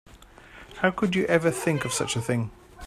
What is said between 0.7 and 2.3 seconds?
How could you ever think of such a